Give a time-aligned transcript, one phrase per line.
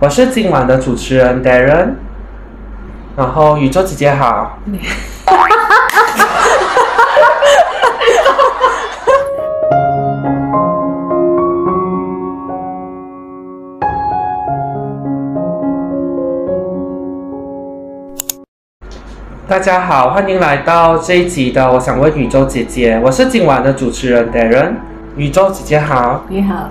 [0.00, 1.94] 我是今晚的主持人 Darren，
[3.16, 4.56] 然后宇宙姐姐好。
[19.48, 24.74] 大家好，欢迎来到这一集的《我想问宇宙姐姐》，我是今晚的主持人 Darren，
[25.16, 26.24] 宇宙姐姐好。
[26.28, 26.68] 你好。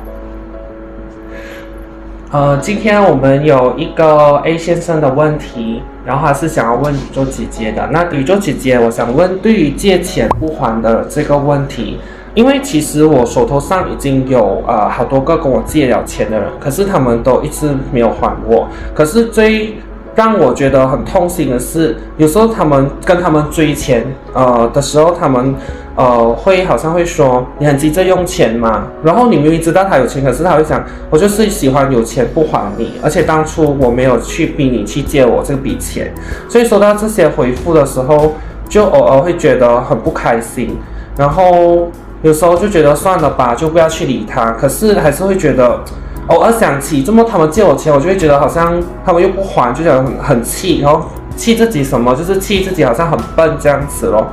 [2.29, 7.87] 呃，今天我们有一个 A 先生的问题，然后他是想要问宇宙姐姐的。
[7.89, 11.97] 那宇宙姐姐，我想问，对于借钱不还的这个问题，
[12.33, 18.67] 因为其实我手头上已经有呃好多个跟我借了钱的人，可是他们都一直没有还我。
[18.93, 19.77] 可是最
[20.17, 24.03] 让我觉得很痛心的是，有时候他们跟他们追钱
[24.33, 25.55] 呃的时候，他们。
[25.99, 36.13] 呃，会好像会说你很急着用钱嘛，然后你明明知道他有钱，可是他会讲我就是喜欢有钱不还你，而且当初我没有去逼你去借我这笔钱，
[36.47, 38.33] 所以收到这些回复的时候，
[38.69, 40.77] 就偶尔会觉得很不开心，
[41.17, 41.89] 然后
[42.21, 45.79] 有时候就觉得算了吧，就不要去理他，可是还是会觉得
[46.27, 54.27] 偶尔想起这么他们借我钱，我就会觉得好像他们又不还，就觉得很很气，然后气自己什么，就是气自己好像很笨这样子咯。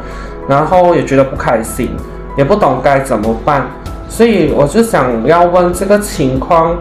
[0.48, 1.88] 然后也觉得不开心，
[2.36, 3.66] 也不懂该怎么办，
[4.08, 6.76] 所以我就想要问这个情况，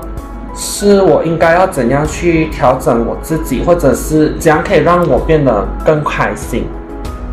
[0.56, 6.66] 是我应该要怎样去调整我自己，或者是怎样可以让我变得更开心？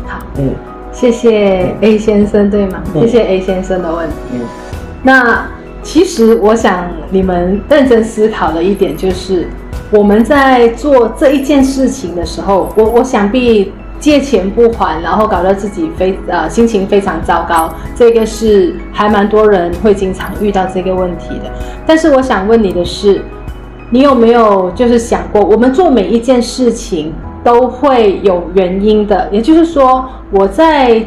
[0.07, 0.53] 好，嗯，
[0.93, 2.81] 谢谢 A 先生，对吗？
[2.93, 4.15] 嗯、谢谢 A 先生的问题。
[4.33, 4.41] 嗯，
[5.03, 5.45] 那
[5.83, 9.47] 其实我想你们认真思考的一点就是，
[9.89, 13.71] 我们在做这一件事情的时候，我我想必。
[14.01, 21.51] 借钱不还，然后搞得自己非呃心情非常糟糕，这个是还蛮多人会经常遇到这个问题的。
[21.85, 23.21] 但是我想问你的是，
[23.91, 29.29] 你有没有就是想过，我们做每一件事情都会有原因的？
[29.31, 31.05] 也就是说，我在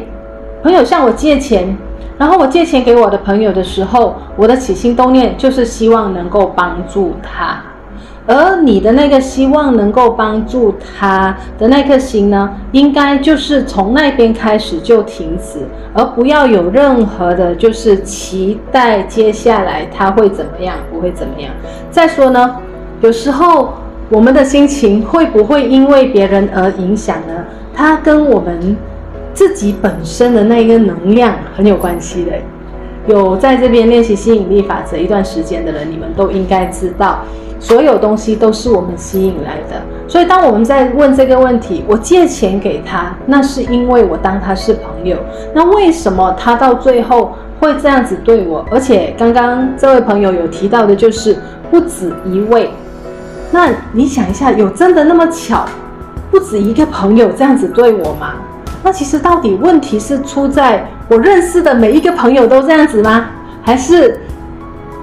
[0.63, 1.77] 朋友向我借钱，
[2.17, 7.61] 然后我借钱给我的朋友的时候，我的起心动念就是希望能够帮助他。
[8.27, 15.59] 而你的那个希望能够帮助他的那颗心呢，应该就是从那边开始就停止，
[15.93, 21.51] 而不要有任何的，就是期待接下来他会怎么样，不会怎么样。
[21.91, 22.55] 再说呢，
[23.01, 23.75] 有时候
[24.09, 27.45] 我们的心情会不会因为别人而影响呢？
[27.75, 28.75] 它跟我们
[29.35, 32.31] 自己本身的那一个能量很有关系的。
[33.07, 37.19] 有在这边练习吸引力法则一段时间的人，你们都应该知道。
[37.57, 45.17] 所有东西都是我们吸引来的，所以当我们在问这个问题，我借钱给他，那是因为我当他是朋友。
[45.53, 48.63] 那为什么他到最后会这样子对我？
[48.69, 51.35] 而且刚刚这位朋友有提到的，就是
[51.71, 52.69] 不止一位。
[53.51, 55.65] 那你想一下，有真的那么巧，
[56.29, 58.33] 不止一个朋友这样子对我吗？
[58.85, 63.25] 那其实到底问题是出在我认识的每一个朋友都这样子吗？
[63.63, 64.21] 还是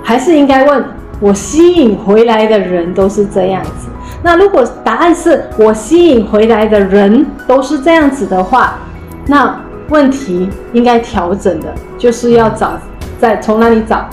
[0.05, 0.85] 还是应该问？
[1.19, 3.89] 我吸引回来的人都是这样子。
[4.23, 8.79] 那如果答案是我吸引回来的人都是这样子的话，
[9.27, 12.79] 那问题应该调整的就是要找
[13.21, 14.09] 在从哪里找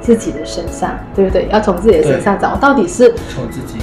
[0.00, 1.48] 自己的身上，对不对？
[1.52, 3.14] 要从自己的身上找，到底是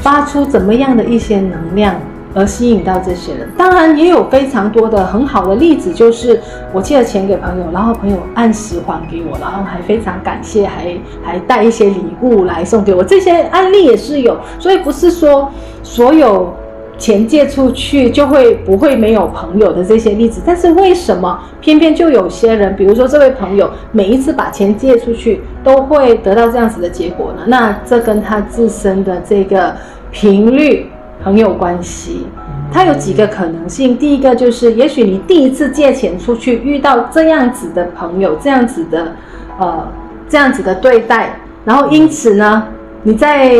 [0.01, 1.95] 发出怎么样的一些能量。
[2.35, 6.39] 而吸引到这些人，当然也有非常多的很好的例子，就是
[6.73, 14.37] 我借了钱给朋友，然后朋友按时还给我，然后还非常感谢，还还带一些礼物来送给我，这些案例也是有。
[14.59, 15.49] 所以不是说
[15.81, 16.53] 所有
[16.97, 27.43] 钱借出去就会不会没有朋友的这些例子，但是为什么偏偏就有些人，比如说这位朋友每一次把钱借出去都会得到这样子的结果呢？
[27.47, 29.73] 那这跟他自身的这个
[30.11, 30.91] 频率。
[31.23, 32.27] 很有关系，
[32.71, 33.97] 它有几个可能性。
[33.97, 39.13] 第一个就是，也许你第一次借钱出去遇到这样子的朋友，这样子的，
[39.59, 39.87] 呃，
[40.29, 42.67] 这样子的对待，然后因此呢，
[43.03, 43.55] 你在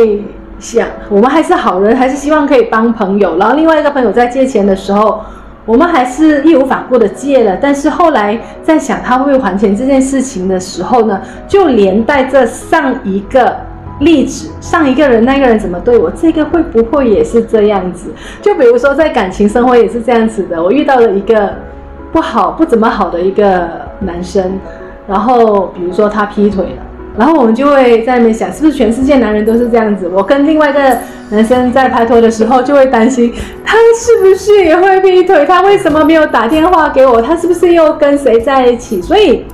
[0.58, 3.36] 想，我们还是好人，还是希望可以帮朋友。
[3.38, 5.20] 然后另外一个朋友在借钱的时候，
[5.64, 13.56] 我们还是义无反顾的借了，但是后来在想他会不会还钱这件事情的时候呢，就连带着上一个。
[14.00, 18.10] 例子，上一个人那个人怎么对我，这个会不会也是这样子？
[18.42, 20.62] 就比如说在感情生活也是这样子的。
[20.62, 21.54] 我遇到了一个
[22.12, 23.68] 不好、不怎么好的一个
[24.00, 24.60] 男生，
[25.08, 26.82] 然后比如说他劈腿了，
[27.16, 30.06] 然后我们就会在那边想，是不是全世界男人都是这样子？
[30.12, 30.98] 我跟另外一个
[31.30, 33.32] 男生在拍拖的时候，就会担心
[33.64, 35.46] 他是不是也会劈腿？
[35.46, 37.22] 他为什么没有打电话给我？
[37.22, 39.00] 他是不是又跟谁在一起？
[39.00, 39.44] 所以。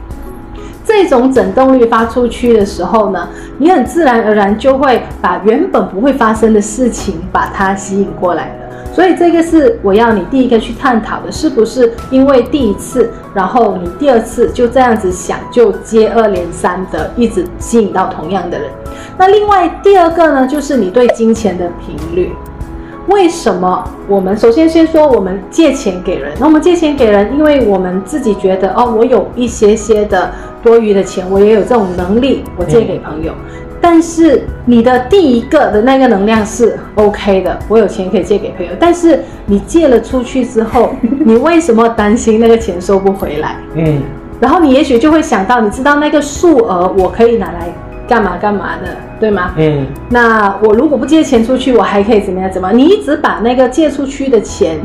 [0.93, 8.93] 这种振动率发出去的时候呢，你很自然而然就会把原本不会发生的事情把它吸引过来的。
[8.93, 18.69] 所以这个是我要你第一个去探讨的，是不是因为第一次，然后你第二次就这样子想，就接二连三的一直吸引到同样的人。
[19.17, 22.33] 那另外第二个呢，就是你对金钱的频率。
[23.09, 26.31] 为什么我们首先先说我们借钱给人？
[26.39, 30.31] 那我们借钱给人，因为我们自己觉得哦，我有一些些的
[30.63, 33.33] 多余的钱，我也有这种能力，我借给朋友。
[33.33, 38.71] 嗯但是你的第一个的那个能量是 OK 的，我有钱可以借给朋友。
[38.79, 40.95] 但是你借了出去之后，
[41.25, 43.57] 你为什么担心那个钱收不回来？
[43.75, 44.01] 嗯，
[44.39, 47.75] 然后你也许就会想到，你知道那个数额我可以拿来
[48.07, 49.51] 干嘛干嘛的，对吗？
[49.57, 52.49] 嗯，那我如果不借钱出去，我还可以怎么样？
[52.53, 52.71] 怎么？
[52.71, 54.79] 你一直把那个借出去的钱。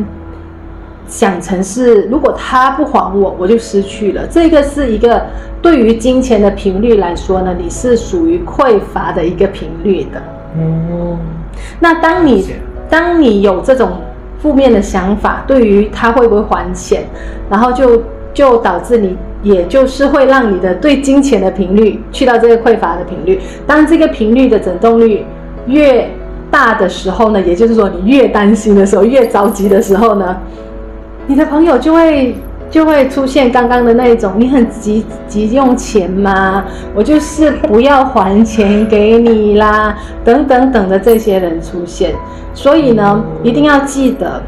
[1.08, 4.28] 想成是，如果他不还我，我就失去了。
[4.28, 5.26] 这个是一个
[5.62, 10.22] 对于金钱的频率来说呢，你是属于匮乏的一个频率的。
[10.58, 11.18] 嗯，
[11.80, 12.46] 那当你
[12.90, 13.92] 当你有这种
[14.40, 17.06] 负面的想法，对于他会不会还钱，
[17.50, 23.40] 然后就就导致你，也就是会让你的对金钱的频率去到这个匮乏的频率。
[23.66, 25.26] 当这个频率的振动率
[25.68, 26.10] 越
[26.52, 30.36] 大的时候呢，也就是说你越担心的时候，越着急的时候呢。
[31.28, 32.36] 你的朋友就会
[32.72, 36.64] 就会出现刚刚的那一种，你很急急用钱吗？
[36.96, 42.16] 我就是不要还钱给你啦，等等等的这些人出现。
[42.54, 44.42] 所以呢，一定要记得，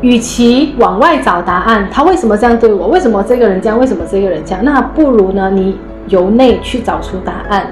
[0.00, 2.88] 与其往外找答案，他为什么这样对我？
[2.88, 3.78] 为什么这个人这样？
[3.78, 4.62] 为什么这个人这样？
[4.62, 5.78] 那不如呢，你
[6.08, 7.66] 由内去找出答案，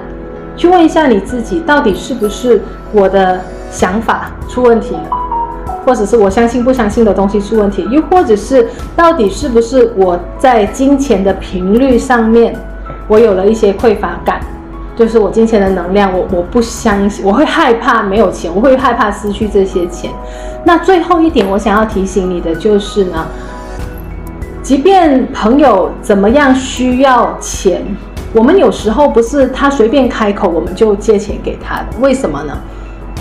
[0.57, 2.59] 去问一下你自己，到底是不是
[2.91, 3.39] 我的
[3.71, 5.22] 想法出问题了？
[5.85, 12.55] 或者是我相信不相信的东西出问题，又或者是到底是不是我在金钱的频率上面，
[13.07, 14.39] 我有了一些匮乏感，
[14.95, 20.11] 就是我金钱的能量，我我不相信，我会害怕没有钱，我会害怕失去这些钱。
[20.63, 23.27] 那最后一点，我想要提醒你的就是呢，
[24.61, 27.83] 即便朋友怎么样需要钱，
[28.33, 32.57] 我们有时候不是他随便开口我们就借钱给他的，为什么呢？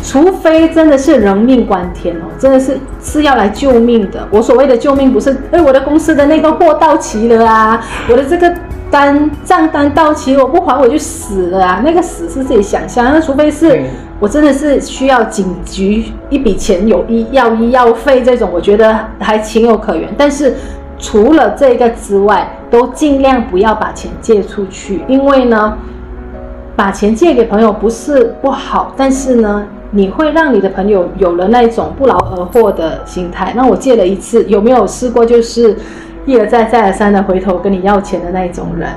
[0.02, 4.26] 除非真的是人命关天哦，真的是是要来救命的。
[4.30, 8.52] 我所谓的救命，不是哎，我的公司的那个货到期了啊，我的这个
[8.90, 11.80] 单账单到期，我不还我就死了啊。
[11.84, 13.80] 那个死是自己想象，那除非是
[14.18, 20.12] 我真的是需要紧急一笔钱，有医药医药费这种，我觉得还情有可原。
[20.18, 20.52] 但是
[20.98, 25.78] 除了这个之外，都尽量不要把钱借出去，因为呢，
[26.74, 29.64] 把钱借给朋友不是不好，但是呢。
[29.92, 33.52] 你会让你的朋友有了那种不劳而获的心态。
[33.54, 35.76] 那我借了一次，有没有试过就是
[36.26, 38.88] 一而再、再而三的回头跟你要钱的那一种人？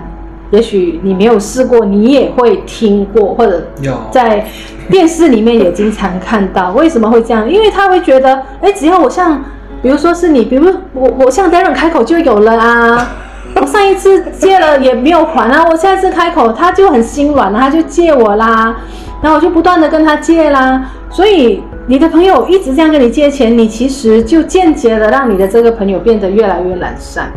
[0.51, 3.65] 也许你没有试过，你也会听过，或者
[4.11, 4.45] 在
[4.89, 6.71] 电视里面也经常看到。
[6.71, 7.49] 为什么会这样？
[7.49, 9.43] 因为他会觉得，哎，只要我向，
[9.81, 13.07] 比如说是你，比如我我向 Darren 开口就有了啊。
[13.61, 18.75] 我上一次借了也没有还啊，我下一次开口他就很心软了，他就借我啦。
[19.21, 27.31] 然后我就不断的跟他借啦，所以你的朋友一直这样跟你借钱，你其实就间接的让你的这个朋友变得越来越懒散，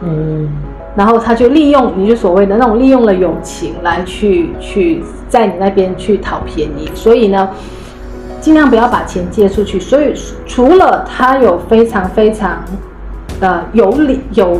[0.00, 0.48] 嗯，
[0.94, 7.50] 然后他就利用你就所谓的那种利用了友情来去去在你那边去讨便宜，所以呢，
[8.40, 9.78] 尽量不要把钱借出去。
[9.78, 10.14] 所以
[10.46, 12.64] 除了他有非常非常
[13.40, 14.58] 呃有理有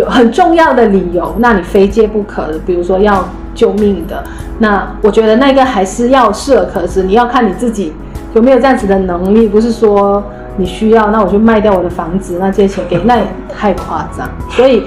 [0.00, 3.24] 有很重要的理由，那你非借不可的，比如说要。
[3.52, 4.22] 救命的，
[4.60, 7.92] 那我觉得那个还是要适可而止，你要看你自己
[8.32, 10.22] 有没有这样子的能力，不是说
[10.56, 14.26] 你需要，那我就卖掉我的房子，那借钱给， 那也太夸张。
[14.50, 14.84] 所以，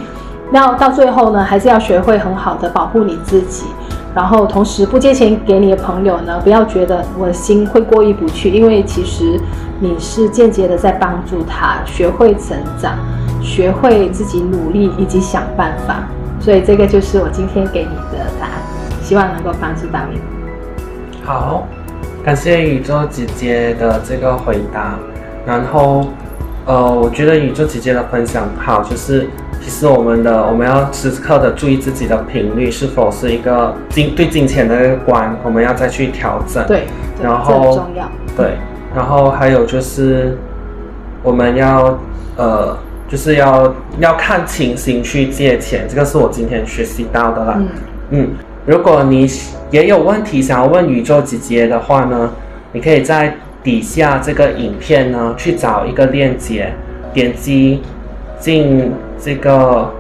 [0.50, 3.66] 那到最后呢，还是要学会很好的保护你自己，
[4.16, 9.38] 然后同时不借钱给你的朋友呢，不要觉得我的心会过意不去，因为其实
[9.82, 12.98] 你是间接的在帮助他学会成长，
[13.44, 16.08] 学会自己努力以及想办法。
[16.40, 18.54] 所以这个就是我今天给你的答案，
[19.02, 20.20] 希望能够帮助到你。
[21.24, 21.66] 好，
[22.22, 25.00] 感谢宇宙姐姐的这个回答。
[25.46, 26.08] 然后，
[26.66, 29.30] 呃，我觉得宇宙姐姐的分享好，就是
[29.62, 36.66] 其实我们的我们要时刻的注意自己的频率是否是一个金对金钱的一个观，我们要再去调整。
[36.68, 38.06] 对，对然后重要。
[38.36, 38.58] 对，
[38.94, 40.38] 然后还有就是
[41.22, 41.98] 我们要
[42.36, 42.78] 呃。
[43.14, 47.54] 就是要要看情形去借钱，这个是我今天学习到的啦。
[47.60, 47.68] 嗯，
[48.10, 48.30] 嗯，
[48.66, 49.30] 如果你
[49.70, 52.32] 也有问题想要问宇宙姐姐的话呢，
[52.72, 56.74] 你可以在底下这个影片呢去找一个链接，
[57.14, 57.84] 点击
[58.40, 59.92] 进这个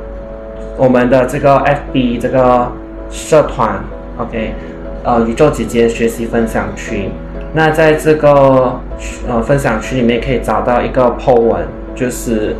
[0.75, 2.71] 我们的这个 FB 这个
[3.11, 3.79] 社团
[4.17, 4.55] ，OK，
[5.03, 7.11] 呃，宇宙姐姐学习分享群。
[7.53, 8.81] 那在这个
[9.29, 12.55] 呃分享区里面可以找到一个 po 文，就是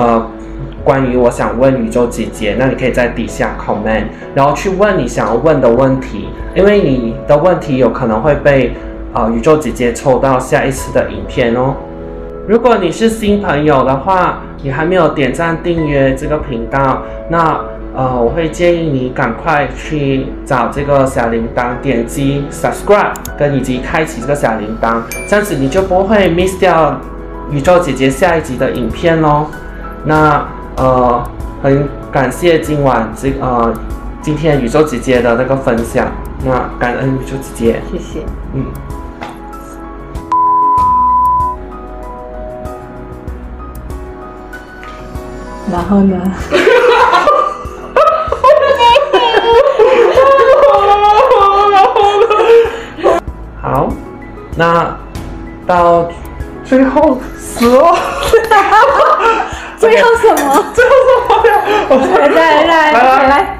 [0.00, 0.26] 呃
[0.82, 4.04] 关于我想问宇宙姐姐，那你可以在底下 comment，
[4.34, 8.72] 然后去问你想要问的问题，因为你的问题有可能会被
[9.12, 11.74] 呃宇宙姐姐抽到下一次的影片哦。
[12.48, 17.60] 如果你是新朋友的话，你还没有点赞订阅这个频道，那
[17.94, 26.98] 呃，我会建议你赶快去找这个小铃铛，点击 subscribe，跟以及开启这个小铃铛，这样子你就不会 miss 掉
[27.50, 29.46] 宇宙姐姐下一集的影片喽。
[30.04, 31.22] 那呃，
[31.62, 33.72] 很感谢今晚这呃
[34.22, 36.06] 今天宇宙姐姐的那个分享，
[36.44, 38.64] 那感恩宇宙姐姐，谢谢，嗯。
[45.70, 46.16] 然后呢？
[53.62, 53.88] 好，
[54.56, 54.96] 那
[55.66, 56.08] 到
[56.64, 57.94] 最后死了。
[59.80, 60.72] 最后什么？
[60.74, 62.28] 最后什么呀？
[62.28, 63.59] 来来来来来。